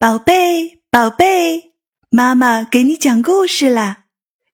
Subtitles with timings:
[0.00, 1.72] 宝贝，宝贝，
[2.08, 4.04] 妈妈给你讲故事啦！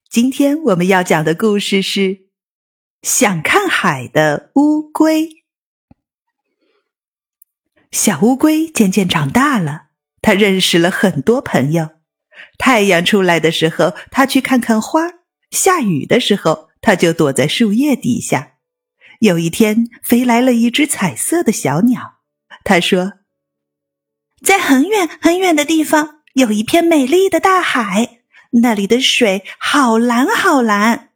[0.09, 2.01] 今天我们要讲的故事是
[3.03, 5.27] 《想看海的乌龟》。
[7.93, 9.88] 小乌龟渐渐长大了，
[10.22, 11.90] 它认识了很多朋友。
[12.56, 15.02] 太阳出来的时候，它去看看花；
[15.50, 18.54] 下雨的时候，它就躲在树叶底下。
[19.20, 22.22] 有一天，飞来了一只彩色的小鸟。
[22.64, 23.12] 他说
[24.45, 28.21] ：“在很远很远的地方，有一片美丽的大海，
[28.62, 31.11] 那里的水好蓝好蓝。”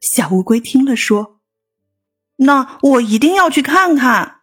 [0.00, 1.40] 小乌龟听了说
[2.36, 4.40] ：“那我一定要去看看。”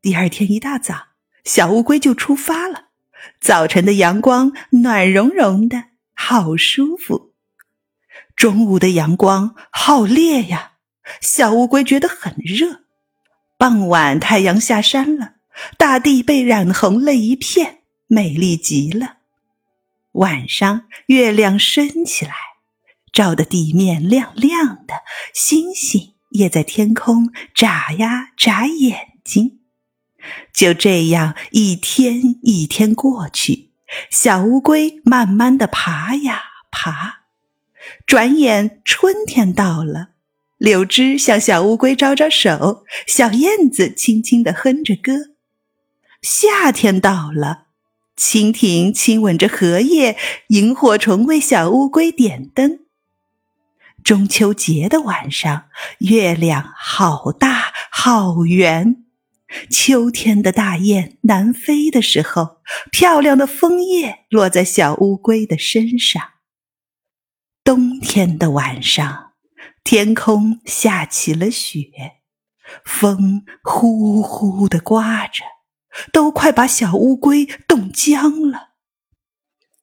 [0.00, 1.08] 第二天一大早，
[1.44, 2.86] 小乌龟就出发了。
[3.40, 7.34] 早晨的阳光暖融融的，好舒服。
[8.36, 10.72] 中午的阳光好烈呀。
[11.20, 12.84] 小乌龟觉得很热。
[13.58, 15.33] 傍晚，太阳下山了，
[15.76, 19.18] 大地被染红了一片，美丽极了。
[20.12, 22.32] 晚上，月亮升起来，
[23.12, 24.94] 照得地面亮亮的，
[25.32, 29.60] 星星也在天空眨呀眨眼睛。
[30.52, 33.72] 就这样，一天一天过去，
[34.10, 37.24] 小乌龟慢慢的爬呀爬，
[38.06, 40.10] 转眼春天到了。
[40.56, 45.33] 柳枝向小乌龟招招手，小燕子轻轻地哼着歌。
[46.24, 47.66] 夏天到了，
[48.16, 50.16] 蜻蜓亲吻着荷叶，
[50.48, 52.86] 萤火虫为小乌龟点灯。
[54.02, 55.66] 中秋节的晚上，
[55.98, 59.04] 月亮好大好圆。
[59.68, 66.22] 秋天的大雁南飞的时候，漂亮的枫叶落在小乌龟的身上。
[67.62, 69.32] 冬天的晚上。
[69.84, 71.90] 天空下起了雪，
[72.86, 75.44] 风呼呼的刮着，
[76.12, 78.70] 都快把小乌龟冻僵了。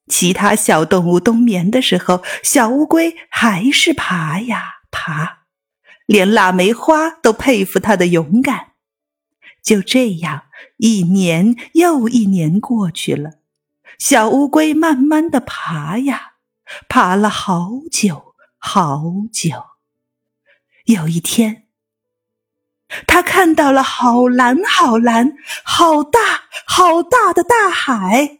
[0.07, 5.45] 其他小动物冬眠的时候，小乌龟还是爬呀爬，
[6.05, 8.71] 连腊梅花都佩服它的勇敢。
[9.63, 10.45] 就这样，
[10.77, 13.35] 一年又一年过去了，
[13.97, 16.33] 小乌龟慢慢的爬呀，
[16.89, 19.51] 爬了好久好久。
[20.85, 21.67] 有一天，
[23.07, 26.19] 他看到了好蓝、好蓝、好大、
[26.65, 28.39] 好大的大海，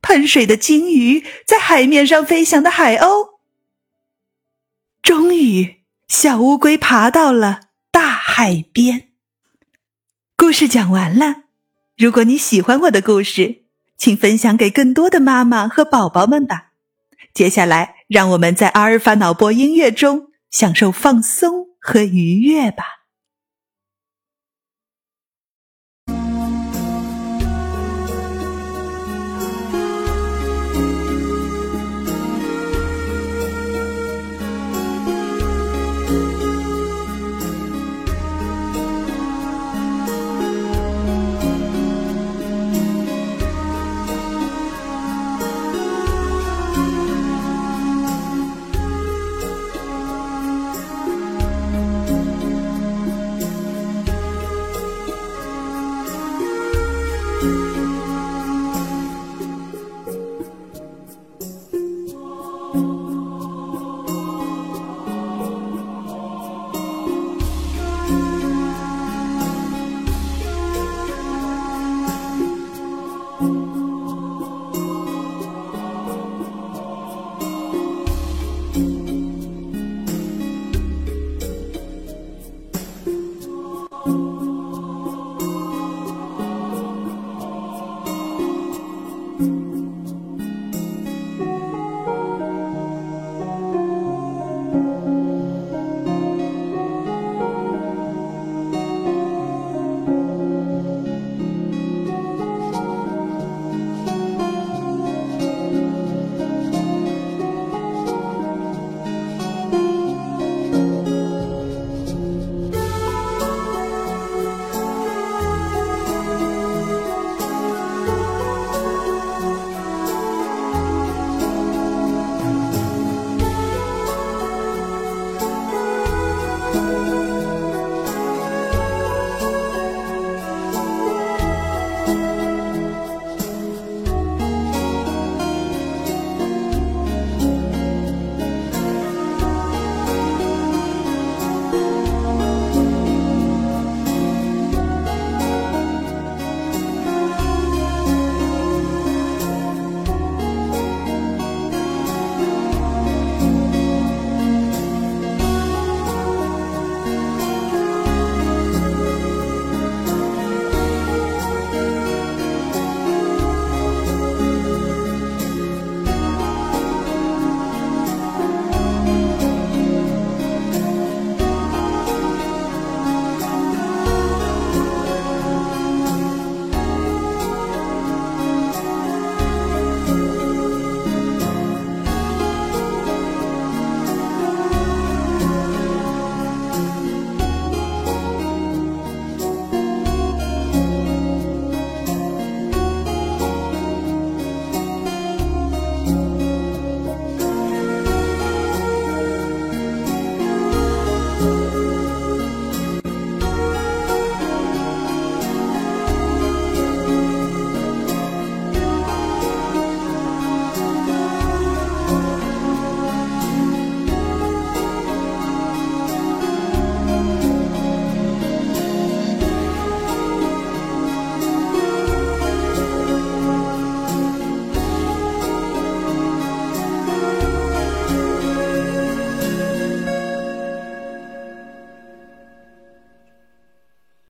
[0.00, 3.34] 喷水的鲸鱼在海面上飞翔的海鸥。
[5.02, 9.08] 终于，小乌龟爬到了大海边。
[10.36, 11.44] 故事讲完了。
[11.96, 13.62] 如果你喜欢我的故事，
[13.96, 16.72] 请分享给更多的妈妈和宝宝们吧。
[17.32, 20.30] 接下来，让我们在阿尔法脑波音乐中。
[20.54, 23.03] 享受放松和愉悦吧。